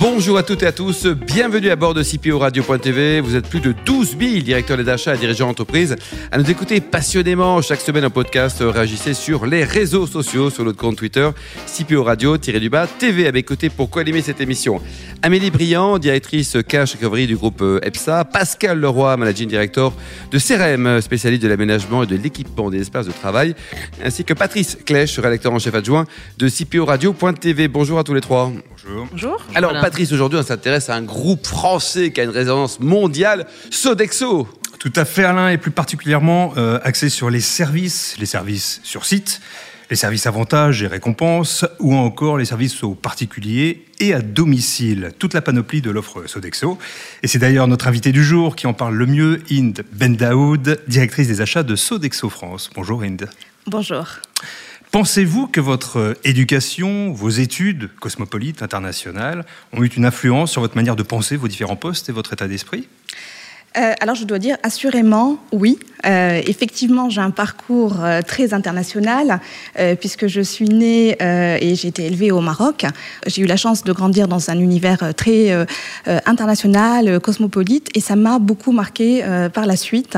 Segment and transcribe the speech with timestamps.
[0.00, 3.20] Bonjour à toutes et à tous, bienvenue à bord de CPO Radio.tv.
[3.20, 5.94] Vous êtes plus de 12 000 directeurs des achats et dirigeants d'entreprise
[6.32, 8.56] à nous écouter passionnément chaque semaine en podcast.
[8.62, 11.28] Réagissez sur les réseaux sociaux, sur notre compte Twitter,
[11.66, 14.80] CPO Radio-du-bas TV à mes côtés pour co-animer cette émission?
[15.20, 19.92] Amélie Briand, directrice cash recovery du groupe euh, EPSA, Pascal Leroy, managing director
[20.30, 23.54] de CRM, spécialiste de l'aménagement et de l'équipement des espaces de travail,
[24.02, 26.06] ainsi que Patrice Clèche, rédacteur en chef adjoint
[26.38, 27.68] de CPO Radio.tv.
[27.68, 28.50] Bonjour à tous les trois.
[28.70, 29.08] Bonjour.
[29.10, 29.44] Bonjour.
[29.54, 34.46] Alors Patrice, aujourd'hui on s'intéresse à un groupe français qui a une résonance mondiale, Sodexo.
[34.78, 39.04] Tout à fait Alain, et plus particulièrement euh, axé sur les services, les services sur
[39.04, 39.40] site,
[39.90, 45.10] les services avantages et récompenses, ou encore les services aux particuliers et à domicile.
[45.18, 46.78] Toute la panoplie de l'offre Sodexo.
[47.24, 51.26] Et c'est d'ailleurs notre invité du jour qui en parle le mieux, Inde Bendaoud, directrice
[51.26, 52.70] des achats de Sodexo France.
[52.76, 53.28] Bonjour Inde.
[53.66, 54.06] Bonjour.
[54.90, 60.96] Pensez-vous que votre éducation, vos études cosmopolites, internationales, ont eu une influence sur votre manière
[60.96, 62.88] de penser vos différents postes et votre état d'esprit?
[63.76, 65.78] Euh, alors je dois dire assurément oui.
[66.06, 69.38] Euh, effectivement, j'ai un parcours euh, très international
[70.00, 72.86] puisque je suis née et j'ai été élevée au Maroc.
[73.26, 75.66] J'ai eu la chance de grandir dans un univers très
[76.06, 80.16] international, cosmopolite et ça m'a beaucoup marqué par la suite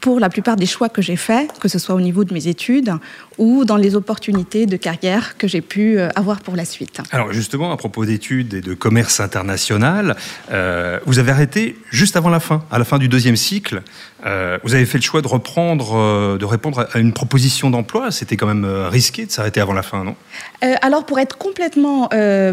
[0.00, 2.48] pour la plupart des choix que j'ai faits, que ce soit au niveau de mes
[2.48, 2.92] études
[3.38, 7.00] ou dans les opportunités de carrière que j'ai pu avoir pour la suite.
[7.12, 10.16] Alors justement, à propos d'études et de commerce international,
[10.48, 13.82] vous avez arrêté juste avant la fin, à la fin du deuxième cycle.
[14.24, 18.10] Euh, vous avez fait le choix de reprendre, euh, de répondre à une proposition d'emploi.
[18.10, 20.16] C'était quand même euh, risqué de s'arrêter avant la fin, non?
[20.64, 22.08] Euh, alors, pour être complètement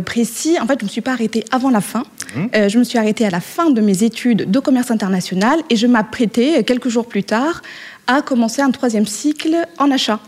[0.05, 2.03] précis, en fait, je ne me suis pas arrêtée avant la fin.
[2.35, 2.45] Mmh.
[2.55, 5.75] Euh, je me suis arrêtée à la fin de mes études de commerce international et
[5.75, 7.61] je m'apprêtais, quelques jours plus tard,
[8.07, 10.19] à commencer un troisième cycle en achat.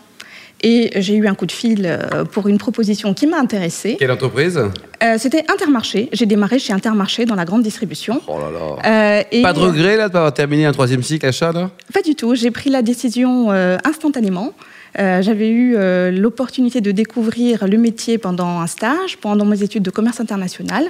[0.67, 3.97] Et j'ai eu un coup de fil euh, pour une proposition qui m'a intéressée.
[3.99, 4.57] Quelle entreprise?
[5.03, 6.09] Euh, C'était Intermarché.
[6.11, 8.19] J'ai démarré chez Intermarché dans la grande distribution.
[8.27, 9.19] Oh là là.
[9.19, 11.69] Euh, et- Pas de regret là de pas avoir terminé un troisième cycle achat là
[11.93, 12.33] Pas du tout.
[12.33, 14.53] J'ai pris la décision euh, instantanément.
[14.97, 15.75] J'avais eu
[16.11, 20.85] l'opportunité de découvrir le métier pendant un stage, pendant mes études de commerce international.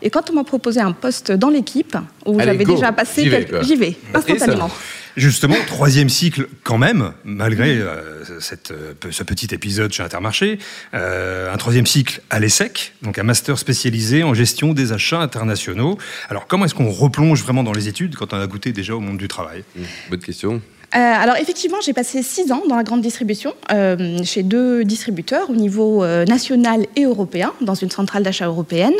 [0.00, 3.44] Et quand on m'a proposé un poste dans l'équipe, où j'avais déjà passé, J'y vais,
[3.44, 4.70] quelques- vais, instantanément.
[5.18, 10.60] Justement, troisième cycle quand même, malgré euh, euh, ce petit épisode chez Intermarché.
[10.94, 15.98] Euh, un troisième cycle à l'ESSEC, donc un master spécialisé en gestion des achats internationaux.
[16.28, 19.00] Alors comment est-ce qu'on replonge vraiment dans les études quand on a goûté déjà au
[19.00, 19.64] monde du travail?
[19.74, 20.62] Mmh, Bonne question.
[20.94, 25.50] Euh, alors effectivement, j'ai passé six ans dans la grande distribution, euh, chez deux distributeurs
[25.50, 28.94] au niveau euh, national et européen, dans une centrale d'achat européenne.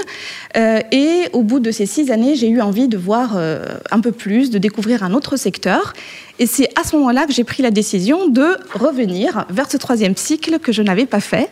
[0.55, 4.51] Et au bout de ces six années, j'ai eu envie de voir un peu plus,
[4.51, 5.93] de découvrir un autre secteur.
[6.39, 10.17] Et c'est à ce moment-là que j'ai pris la décision de revenir vers ce troisième
[10.17, 11.51] cycle que je n'avais pas fait.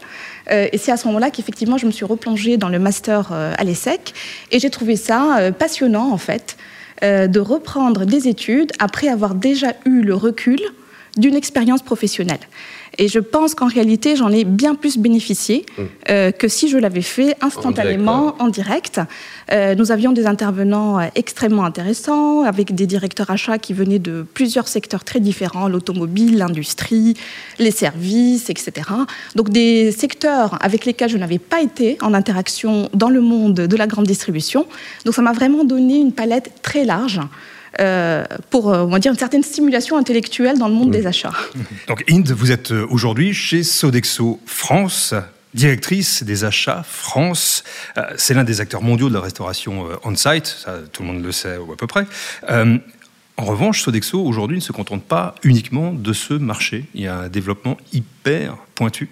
[0.51, 4.13] Et c'est à ce moment-là qu'effectivement, je me suis replongée dans le master à l'ESSEC.
[4.51, 6.57] Et j'ai trouvé ça passionnant, en fait,
[7.03, 10.61] de reprendre des études après avoir déjà eu le recul
[11.17, 12.41] d'une expérience professionnelle.
[12.99, 15.67] Et je pense qu'en réalité, j'en ai bien plus bénéficié
[16.09, 19.01] euh, que si je l'avais fait instantanément en direct.
[19.53, 24.25] Euh, nous avions des intervenants euh, extrêmement intéressants, avec des directeurs achats qui venaient de
[24.35, 27.15] plusieurs secteurs très différents, l'automobile, l'industrie,
[27.59, 28.73] les services, etc.
[29.35, 33.77] Donc des secteurs avec lesquels je n'avais pas été en interaction dans le monde de
[33.77, 34.67] la grande distribution.
[35.05, 37.21] Donc ça m'a vraiment donné une palette très large.
[37.81, 41.33] Euh, pour, euh, on va dire, une certaine stimulation intellectuelle dans le monde des achats.
[41.89, 45.15] Donc Inde, vous êtes euh, aujourd'hui chez Sodexo France,
[45.55, 47.65] directrice des achats France.
[47.97, 51.25] Euh, C'est l'un des acteurs mondiaux de la restauration euh, on-site, ça tout le monde
[51.25, 52.07] le sait ou à peu près.
[52.51, 52.79] Euh,
[53.39, 56.85] en revanche, Sodexo aujourd'hui ne se contente pas uniquement de ce marché.
[56.95, 59.11] Il y a un développement hyper pointu.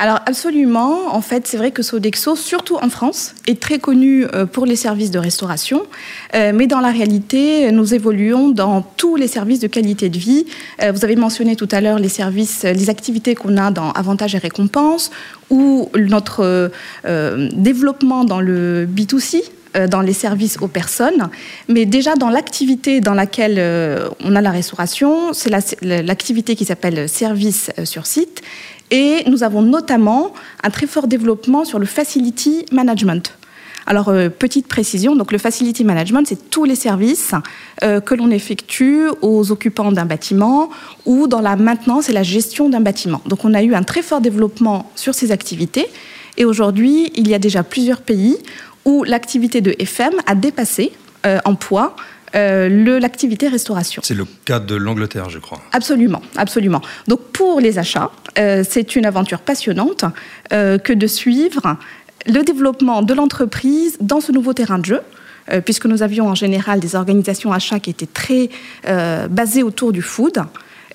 [0.00, 4.46] Alors absolument, en fait c'est vrai que Sodexo, surtout en France, est très connu euh,
[4.46, 5.82] pour les services de restauration,
[6.34, 10.44] Euh, mais dans la réalité, nous évoluons dans tous les services de qualité de vie.
[10.82, 14.34] Euh, Vous avez mentionné tout à l'heure les services, les activités qu'on a dans Avantages
[14.34, 15.10] et récompenses,
[15.50, 16.70] ou notre
[17.54, 19.42] développement dans le B2C,
[19.76, 21.28] euh, dans les services aux personnes,
[21.68, 23.58] mais déjà dans l'activité dans laquelle
[24.24, 28.42] on a la restauration, c'est la- l'activité qui s'appelle service sur site,
[28.90, 30.32] et nous avons notamment
[30.62, 33.34] un très fort développement sur le facility management.
[33.86, 37.32] Alors, euh, petite précision, donc le facility management, c'est tous les services
[37.82, 40.68] euh, que l'on effectue aux occupants d'un bâtiment
[41.06, 43.22] ou dans la maintenance et la gestion d'un bâtiment.
[43.24, 45.86] Donc, on a eu un très fort développement sur ces activités.
[46.36, 48.36] Et aujourd'hui, il y a déjà plusieurs pays
[48.84, 50.92] où l'activité de FM a dépassé
[51.24, 51.96] euh, en poids
[52.34, 54.02] l'activité restauration.
[54.04, 55.60] C'est le cas de l'Angleterre, je crois.
[55.72, 56.82] Absolument, absolument.
[57.06, 60.04] Donc pour les achats, c'est une aventure passionnante
[60.50, 61.76] que de suivre
[62.26, 65.00] le développement de l'entreprise dans ce nouveau terrain de jeu
[65.64, 68.50] puisque nous avions en général des organisations achats qui étaient très
[69.30, 70.42] basées autour du food.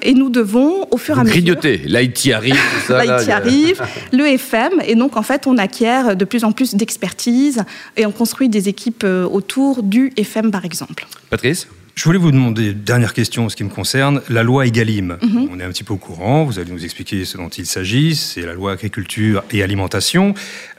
[0.03, 1.41] Et nous devons, au fur et à mesure.
[1.41, 3.03] Grignoter, l'IT arrive, tout ça.
[3.03, 7.63] L'IT arrive, le FM, et donc en fait, on acquiert de plus en plus d'expertise
[7.97, 11.07] et on construit des équipes euh, autour du FM, par exemple.
[11.29, 15.17] Patrice je voulais vous demander, dernière question en ce qui me concerne, la loi Egalim.
[15.21, 15.49] Mhm.
[15.51, 18.15] On est un petit peu au courant, vous allez nous expliquer ce dont il s'agit,
[18.15, 20.33] c'est la loi agriculture et alimentation.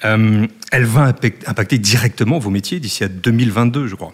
[0.05, 1.15] Euh, elle va
[1.47, 4.13] impacter directement vos métiers d'ici à 2022, je crois.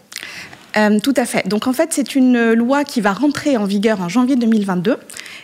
[0.76, 1.48] Euh, tout à fait.
[1.48, 4.96] Donc en fait, c'est une loi qui va rentrer en vigueur en janvier 2022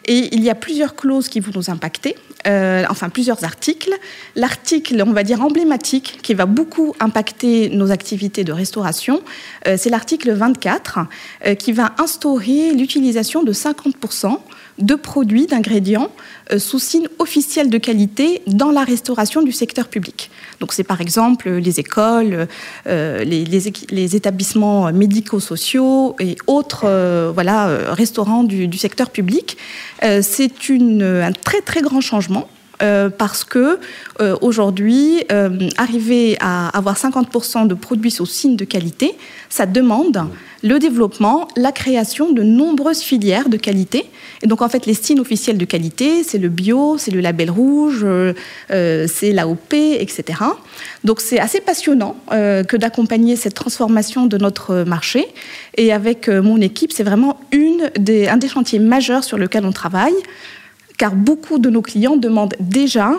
[0.05, 3.93] et il y a plusieurs clauses qui vont nous impacter, euh, enfin plusieurs articles.
[4.37, 9.23] L'article, on va dire emblématique, qui va beaucoup impacter nos activités de restauration,
[9.67, 11.01] euh, c'est l'article 24
[11.59, 14.39] qui va instaurer l'utilisation de 50%
[14.79, 16.11] de produits, d'ingrédients
[16.53, 20.31] euh, sous signe officiel de qualité dans la restauration du secteur public.
[20.61, 22.47] Donc c'est par exemple les écoles,
[22.87, 29.57] euh, les, établissements médico-sociaux et autres euh, voilà, restaurants du, du, secteur public.
[30.03, 32.49] c'est un très très grand changement
[32.83, 33.79] euh, parce que
[34.21, 39.15] euh, aujourd'hui, euh, arriver à avoir 50% de produits sous signe de qualité,
[39.49, 40.27] ça demande
[40.63, 44.05] le développement, la création de nombreuses filières de qualité.
[44.43, 47.51] Et donc en fait, les signes officiels de qualité, c'est le bio, c'est le label
[47.51, 48.05] rouge,
[48.69, 50.25] c'est l'AOP, etc.
[51.05, 55.27] Donc c'est assez passionnant que d'accompagner cette transformation de notre marché.
[55.77, 60.17] Et avec mon équipe, c'est vraiment un des chantiers majeurs sur lequel on travaille
[60.97, 63.13] car beaucoup de nos clients demandent déjà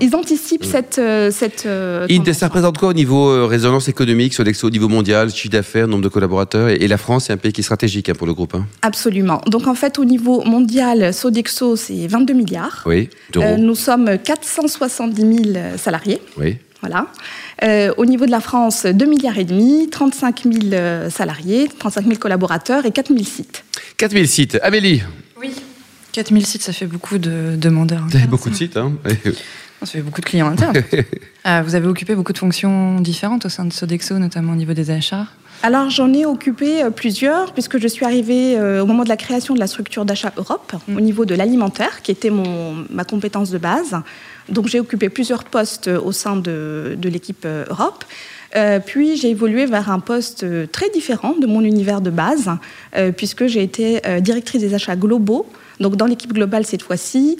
[0.00, 0.98] ils anticipent, cette.
[0.98, 5.30] Euh, cette euh, ça représente quoi au niveau euh, résonance économique, Sodexo, au niveau mondial,
[5.30, 8.14] chiffre d'affaires, nombre de collaborateurs Et, la France, c'est un pays qui est stratégique hein,
[8.16, 8.54] pour le groupe.
[8.54, 8.66] Hein.
[8.82, 9.40] Absolument.
[9.46, 12.82] Donc en fait, au niveau mondial, Sodexo, c'est 22 milliards.
[12.86, 13.08] Oui,
[13.58, 16.20] nous sommes 470 000 salariés.
[16.36, 16.56] Oui.
[16.80, 17.06] Voilà.
[17.96, 22.84] au niveau de la France, 2 milliards et demi, 35 000 salariés, 35 000 collaborateurs
[22.84, 23.64] et 4 000 sites.
[23.96, 24.58] 4 000 sites.
[24.62, 25.02] Amélie.
[26.14, 28.06] 4000 sites, ça fait beaucoup de demandeurs.
[28.08, 28.92] Fait beaucoup de sites, hein
[29.80, 30.82] Ça fait beaucoup de clients internes.
[31.46, 34.72] Euh, vous avez occupé beaucoup de fonctions différentes au sein de Sodexo, notamment au niveau
[34.72, 35.26] des achats
[35.62, 39.16] alors j'en ai occupé euh, plusieurs puisque je suis arrivée euh, au moment de la
[39.16, 40.96] création de la structure d'achat Europe mm.
[40.96, 43.96] au niveau de l'alimentaire qui était mon, ma compétence de base.
[44.48, 48.04] Donc j'ai occupé plusieurs postes au sein de, de l'équipe Europe.
[48.86, 52.50] Puis j'ai évolué vers un poste très différent de mon univers de base,
[53.16, 55.46] puisque j'ai été directrice des achats globaux
[55.80, 57.36] donc dans l'équipe globale cette fois-ci,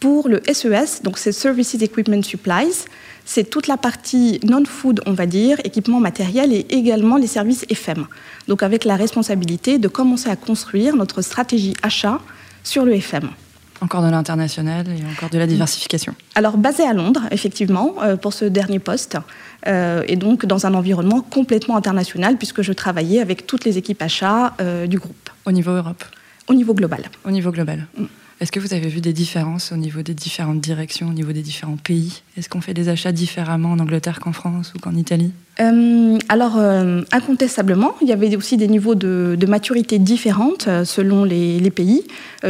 [0.00, 2.84] pour le SES, donc c'est Services Equipment Supplies,
[3.24, 8.06] c'est toute la partie non-food, on va dire, équipement matériel et également les services FM.
[8.48, 12.20] Donc avec la responsabilité de commencer à construire notre stratégie achat
[12.62, 13.30] sur le FM.
[13.80, 16.14] Encore de l'international et encore de la diversification.
[16.34, 19.18] Alors basé à Londres, effectivement, euh, pour ce dernier poste,
[19.66, 24.02] euh, et donc dans un environnement complètement international puisque je travaillais avec toutes les équipes
[24.02, 25.30] achats euh, du groupe.
[25.44, 26.04] Au niveau Europe
[26.48, 27.02] au niveau global.
[27.24, 27.86] Au niveau global.
[27.96, 28.04] Mm.
[28.40, 31.42] Est-ce que vous avez vu des différences au niveau des différentes directions, au niveau des
[31.42, 32.22] différents pays?
[32.36, 35.32] Est-ce qu'on fait des achats différemment en Angleterre qu'en France ou qu'en Italie?
[35.60, 41.22] Euh, Alors, euh, incontestablement, il y avait aussi des niveaux de, maturité différentes euh, selon
[41.22, 42.04] les, pays,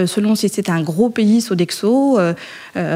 [0.07, 2.19] selon si c'était un gros pays Sodexo,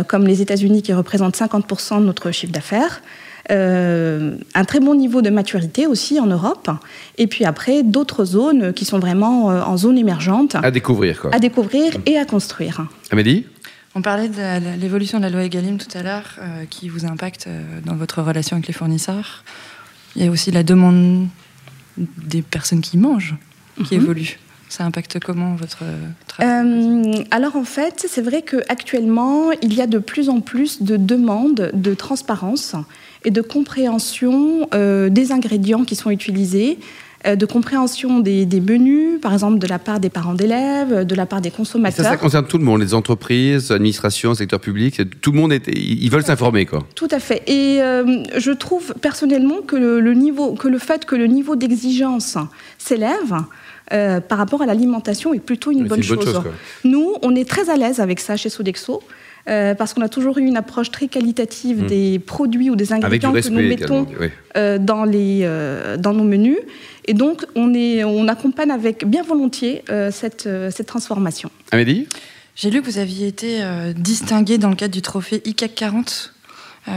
[0.08, 3.02] comme les États-Unis qui représentent 50% de notre chiffre d'affaires.
[3.50, 6.70] Euh, un très bon niveau de maturité aussi en Europe,
[7.16, 10.54] et puis après d'autres zones qui sont vraiment euh, en zone émergente.
[10.56, 11.34] À découvrir, quoi.
[11.34, 12.86] À découvrir et à construire.
[13.10, 13.46] Amélie?
[13.94, 17.48] On parlait de l'évolution de la loi Egalim tout à l'heure, euh, qui vous impacte
[17.86, 19.44] dans votre relation avec les fournisseurs.
[20.14, 21.28] Il y a aussi la demande
[21.96, 23.36] des personnes qui mangent,
[23.86, 24.02] qui mhm.
[24.02, 24.38] évolue.
[24.68, 25.78] Ça impacte comment votre
[26.26, 30.98] travail Alors en fait, c'est vrai qu'actuellement, il y a de plus en plus de
[30.98, 32.76] demandes de transparence
[33.24, 36.78] et de compréhension euh, des ingrédients qui sont utilisés,
[37.26, 41.26] euh, de compréhension des, menus, par exemple de la part des parents d'élèves, de la
[41.26, 42.04] part des consommateurs.
[42.04, 45.52] Ça, ça concerne tout le monde, les entreprises, l'administration, le secteur public, tout le monde,
[45.52, 46.64] est, ils veulent s'informer.
[46.64, 46.86] quoi.
[46.94, 47.42] Tout à fait.
[47.48, 52.36] Et euh, je trouve personnellement que le, niveau, que le fait que le niveau d'exigence
[52.78, 53.34] s'élève,
[53.90, 56.42] par rapport à l'alimentation est plutôt une, bonne, chose.
[56.84, 59.02] Nous, on est très à l'aise avec ça chez Sodexo.
[59.48, 61.86] Euh, parce qu'on a toujours eu une approche très qualitative hmm.
[61.86, 64.06] des produits ou des ingrédients que nous mettons
[64.56, 66.58] euh, dans, les, euh, dans nos menus.
[67.06, 71.50] Et donc, on, est, on accompagne avec bien volontiers cette, cette transformation.
[71.70, 72.06] Amélie?
[72.54, 73.62] J'ai lu que vous aviez été
[73.96, 76.34] distingué dans le cadre du trophée ICAC 40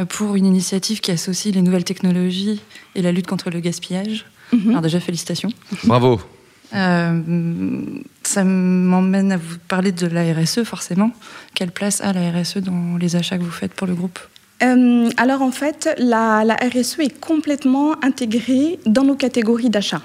[0.10, 2.60] pour une initiative qui associe les nouvelles technologies
[2.96, 4.25] et la lutte contre le gaspillage.
[4.51, 4.72] Mhm.
[4.72, 5.50] Alors déjà, félicitations.
[5.86, 6.20] Bravo.
[6.73, 7.21] Euh,
[8.23, 11.11] ça m'emmène à vous parler de la RSE, forcément.
[11.53, 14.19] Quelle place a la RSE dans les achats que vous faites pour le groupe?
[14.63, 20.01] Euh, alors en fait, la, RSE est complètement intégrée dans nos catégories d'achat.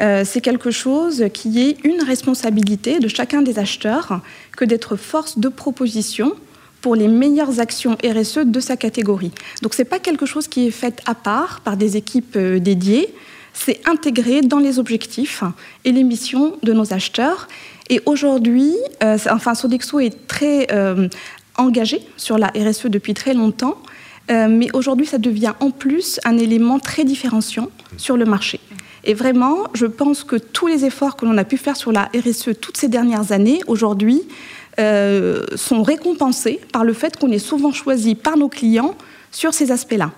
[0.00, 4.20] Euh, c'est quelque chose qui est une responsabilité de chacun des acheteurs
[4.56, 6.34] que d'être force de proposition
[6.80, 9.32] pour les meilleures actions RSE de sa catégorie.
[9.62, 13.14] Donc ce n'est pas quelque chose qui est fait à part par des équipes dédiées,
[13.54, 15.42] c'est intégré dans les objectifs
[15.84, 17.48] et les missions de nos acheteurs.
[17.88, 21.08] Et aujourd'hui, euh, enfin, Sodexo est très euh,
[21.56, 23.76] engagé sur la RSE depuis très longtemps,
[24.30, 28.58] euh, mais aujourd'hui, ça devient en plus un élément très différenciant sur le marché.
[29.04, 32.10] Et vraiment, je pense que tous les efforts que l'on a pu faire sur la
[32.14, 34.22] RSE toutes ces dernières années, aujourd'hui,
[34.76, 38.96] sont récompensés par le fait qu'on est souvent choisi par nos clients
[39.30, 40.10] sur ces aspects-là.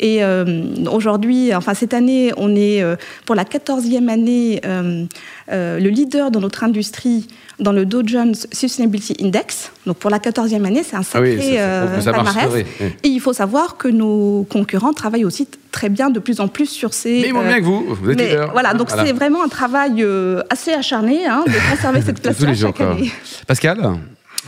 [0.00, 5.04] Et euh, aujourd'hui, enfin cette année, on est euh, pour la quatorzième année euh,
[5.46, 7.28] le leader dans notre industrie
[7.58, 9.70] dans le Dow Jones Sustainability Index.
[9.84, 11.58] Donc pour la quatorzième année, c'est un ah sacré
[12.02, 12.64] palmarès.
[12.80, 16.66] Et il faut savoir que nos concurrents travaillent aussi très bien de plus en plus
[16.66, 17.20] sur ces.
[17.20, 18.52] Mais ils vont bien que vous, vous êtes leader.
[18.52, 20.02] Voilà, donc c'est vraiment un travail
[20.48, 23.12] assez acharné hein, de conserver cette place-là chaque année.
[23.46, 23.98] Pascal?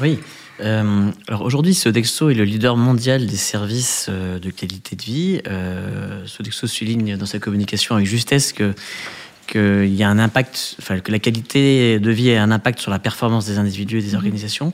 [0.01, 0.19] Oui.
[0.61, 5.41] Euh, alors aujourd'hui, Sodexo est le leader mondial des services euh, de qualité de vie.
[5.47, 8.75] Euh, Sodexo souligne dans sa communication avec justesse que
[9.49, 12.91] qu'il y a un impact, enfin, que la qualité de vie a un impact sur
[12.91, 14.17] la performance des individus et des mmh.
[14.17, 14.73] organisations.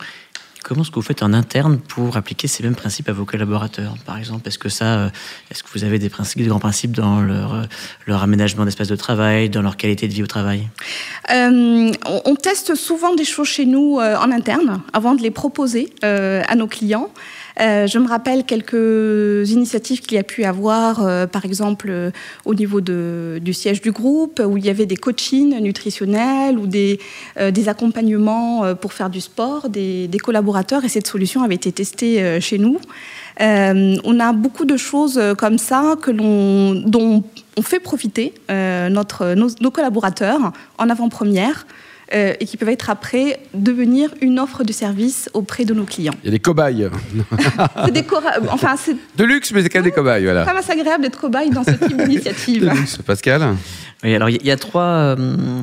[0.69, 3.95] Comment est-ce que vous faites en interne pour appliquer ces mêmes principes à vos collaborateurs,
[4.05, 4.47] par exemple?
[4.47, 5.11] Est-ce que ça, euh,
[5.51, 7.63] est-ce que vous avez des, principes, des grands principes dans leur, euh,
[8.07, 10.69] leur aménagement d'espace de travail, dans leur qualité de vie au travail?
[11.31, 11.91] Euh,
[12.27, 16.67] On teste souvent des choses chez nous en interne avant de les proposer à nos
[16.67, 17.09] clients.
[17.61, 22.11] Euh, je me rappelle quelques initiatives qu'il y a pu avoir, euh, par exemple euh,
[22.45, 26.99] au niveau du siège du groupe, où il y avait des coachings nutritionnels ou des,
[27.67, 32.79] accompagnements pour faire du sport des, collaborateurs, et cette solution avait été testée chez nous.
[33.41, 37.25] on a beaucoup de choses comme ça que dont
[37.57, 41.67] on fait profiter nos, collaborateurs en avant-première
[42.15, 46.15] euh, et qui peuvent être après devenir une offre de service auprès de nos clients.
[46.23, 46.89] Il y a des cobayes.
[47.85, 48.05] c'est des
[48.51, 48.77] enfin,
[49.17, 50.25] de luxe, mais c'est quand même des cobayes.
[50.25, 50.45] Voilà.
[50.45, 52.73] C'est vraiment agréable d'être cobaye dans ce type d'initiative.
[53.05, 53.57] Pascal
[54.05, 54.83] oui, alors il y, a trois.
[54.83, 55.17] Euh,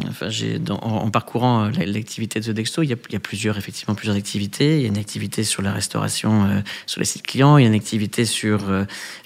[0.10, 3.96] enfin, j'ai en, parcourant euh, l'activité de il y, a, il y, a, plusieurs effectivement
[3.96, 4.76] plusieurs activités.
[4.76, 7.58] Il y a une activité sur la restauration sur les sites clients.
[7.58, 8.60] Il y a une activité sur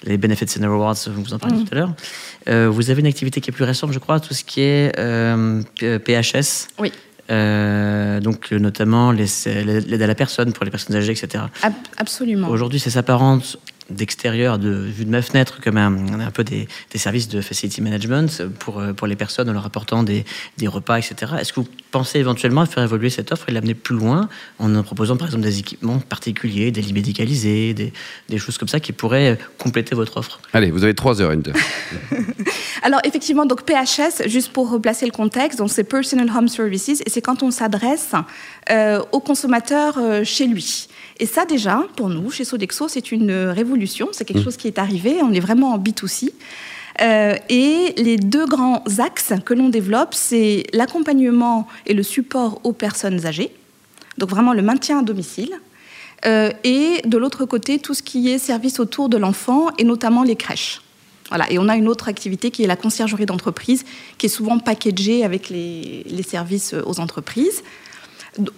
[0.04, 0.96] les Benefits and Rewards.
[1.08, 1.64] Vous en parliez mm.
[1.64, 2.70] tout à l'heure.
[2.70, 4.94] vous avez une activité qui est plus récente, je crois, tout ce qui est
[5.76, 6.68] PHS.
[6.78, 6.92] Oui.
[7.30, 11.44] Euh, donc notamment l'aide à la personne pour les personnes âgées, etc.
[11.96, 12.48] Absolument.
[12.48, 13.58] Aujourd'hui, ça s'apparente
[13.90, 18.42] d'extérieur, de vue de ma fenêtre, comme un, un peu des, services de facility management
[18.58, 20.24] pour, pour les personnes en leur apportant des,
[20.58, 21.32] des repas, etc.
[21.40, 24.28] Est-ce que vous pensez éventuellement à faire évoluer cette offre et l'amener plus loin
[24.58, 27.92] en en proposant par exemple des équipements particuliers, des lits médicalisés, des,
[28.28, 30.40] des choses comme ça qui pourraient compléter votre offre?
[30.52, 31.52] Allez, vous avez trois heures, Inde.
[32.82, 37.10] Alors effectivement, donc PHS, juste pour replacer le contexte, donc c'est Personal Home Services et
[37.10, 38.12] c'est quand on s'adresse
[38.70, 40.88] euh, au consommateur euh, chez lui.
[41.20, 44.08] Et ça, déjà, pour nous, chez Sodexo, c'est une révolution.
[44.10, 44.44] C'est quelque mmh.
[44.44, 45.18] chose qui est arrivé.
[45.22, 46.30] On est vraiment en B2C.
[47.00, 52.72] Euh, et les deux grands axes que l'on développe, c'est l'accompagnement et le support aux
[52.72, 53.52] personnes âgées,
[54.18, 55.52] donc vraiment le maintien à domicile,
[56.26, 60.22] euh, et de l'autre côté, tout ce qui est service autour de l'enfant, et notamment
[60.22, 60.82] les crèches.
[61.30, 61.50] Voilà.
[61.50, 63.84] Et on a une autre activité qui est la conciergerie d'entreprise,
[64.18, 67.62] qui est souvent packagée avec les services aux entreprises.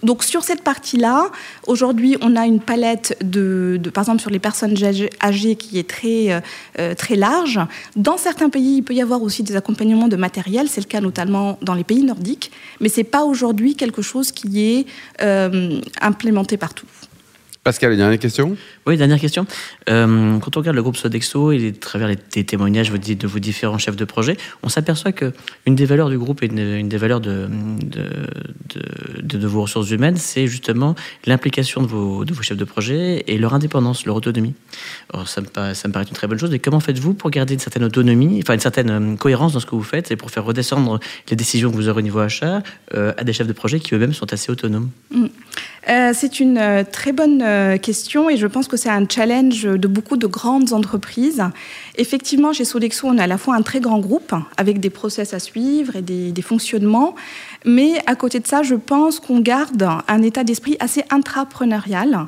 [0.03, 1.31] Donc sur cette partie-là,
[1.67, 4.75] aujourd'hui, on a une palette de, par exemple, sur les personnes
[5.21, 6.39] âgées qui est très, euh,
[6.79, 7.59] euh, très large.
[7.95, 10.67] Dans certains pays, il peut y avoir aussi des accompagnements de matériel.
[10.69, 12.51] C'est le cas notamment dans les pays nordiques.
[12.79, 14.85] Mais ce n'est pas aujourd'hui quelque chose qui est
[15.21, 16.87] euh, implémenté partout.
[17.63, 19.47] Pascal, une dernière question Oui, dernière question.
[19.89, 23.77] Euh, quand on regarde le groupe Sodexo et à travers les, témoignages de vos différents
[23.77, 25.31] chefs de projet, on s'aperçoit qu'une
[25.67, 27.47] des valeurs du groupe et une, des valeurs de,
[29.23, 30.93] de, vos ressources humaines, c'est justement
[31.25, 34.55] l'implication de vos, de vos chefs de projet et leur indépendance, leur autonomie.
[35.13, 36.51] Alors, ça, me, ça me paraît une très bonne chose.
[36.51, 39.65] Mais comment faites-vous pour garder une certaine autonomie, enfin une certaine euh, cohérence dans ce
[39.65, 42.61] que vous faites et pour faire redescendre les décisions que vous aurez au niveau achat
[42.93, 44.89] euh, à des chefs de projet qui eux-mêmes sont assez autonomes?
[45.11, 45.27] Mmh.
[46.13, 50.17] C'est une très bonne euh, question et je pense que c'est un challenge de beaucoup
[50.17, 51.43] de grandes entreprises.
[51.97, 55.33] Effectivement, chez Sodexo, on a à la fois un très grand groupe avec des process
[55.33, 57.15] à suivre et des, fonctionnements,
[57.63, 62.27] mais à côté de ça, je pense qu'on garde un état d'esprit assez intrapreneurial.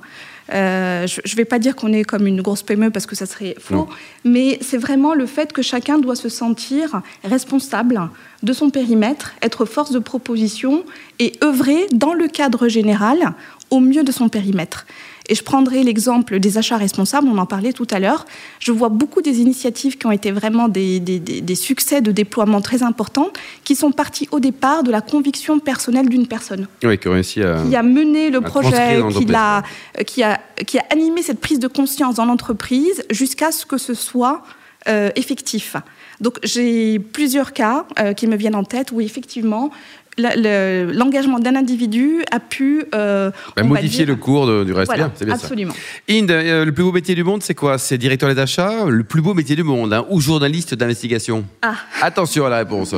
[0.53, 3.25] Euh, je ne vais pas dire qu'on est comme une grosse PME parce que ça
[3.25, 3.89] serait faux,
[4.23, 8.09] mais c'est vraiment le fait que chacun doit se sentir responsable
[8.43, 10.83] de son périmètre, être force de proposition
[11.17, 13.33] et œuvrer dans le cadre général
[13.71, 14.85] au mieux de son périmètre.
[15.27, 18.25] Et je prendrai l'exemple des achats responsables, on en parlait tout à l'heure.
[18.59, 22.83] Je vois beaucoup des initiatives qui ont été vraiment des, des, succès de déploiement très
[22.83, 23.29] importants,
[23.63, 26.67] qui sont partis au départ de la conviction personnelle d'une personne.
[26.83, 27.63] Oui, qui a réussi à.
[27.67, 29.63] Qui a mené le projet, qui a,
[30.05, 33.93] qui, a, qui a animé cette prise de conscience dans l'entreprise jusqu'à ce que ce
[33.93, 34.43] soit
[34.87, 35.75] euh, effectif.
[36.21, 39.71] Donc j'ai plusieurs cas euh, qui me viennent en tête où effectivement
[40.17, 44.91] l'engagement d'un individu a pu euh, bah, modifier le cours du reste.
[45.15, 45.73] c'est bien absolument.
[46.09, 47.77] Inde, euh, le plus beau métier du monde, c'est quoi?
[47.77, 51.45] C'est directeur des achats, le plus beau métier du monde, hein, ou journaliste d'investigation?
[51.61, 51.75] Ah.
[52.01, 52.95] Attention à la réponse.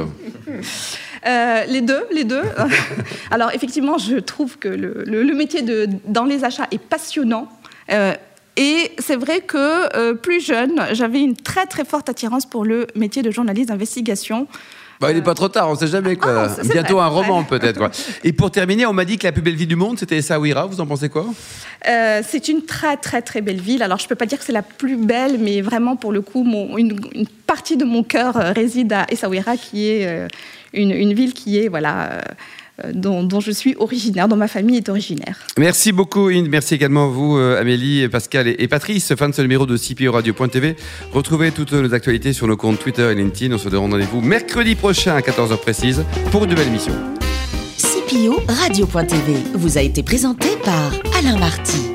[1.26, 2.44] Euh, les deux, les deux.
[3.32, 7.50] Alors effectivement, je trouve que le, métier de, dans les achats est passionnant.
[7.90, 13.24] et c'est vrai que plus jeune, j'avais une très très forte attirance pour le métier
[13.24, 14.48] de journaliste d'investigation.
[15.00, 16.16] Bah, il n'est pas trop tard, on ne sait jamais.
[16.16, 16.50] Quoi.
[16.50, 17.92] Ah, Bientôt un roman peut-être.
[18.24, 20.66] Et pour terminer, on m'a dit que la plus belle ville du monde, c'était Essaouira.
[20.66, 21.26] Vous en pensez quoi
[21.88, 23.84] euh, C'est une très très très belle ville.
[23.84, 26.22] Alors je ne peux pas dire que c'est la plus belle, mais vraiment pour le
[26.22, 27.00] coup, mon, une,
[27.46, 30.28] partie de mon cœur euh, réside à Essaouira, qui est euh,
[30.74, 32.22] une, une, ville qui est voilà euh,
[32.94, 35.40] dont, je suis originaire, dont ma famille est originaire.
[35.58, 36.48] Merci beaucoup, Inde.
[36.50, 39.14] Merci également à vous, euh, Amélie, Pascal et Patrice.
[39.16, 40.76] Fin de ce numéro de CPO Radio.tv.
[41.12, 43.54] Retrouvez toutes nos actualités sur nos comptes Twitter et LinkedIn.
[43.54, 46.94] On se donne rendez-vous mercredi prochain à 14h précise pour une nouvelle émission.
[47.78, 51.87] CPO Radio.tv vous a été présenté par Alain Marty.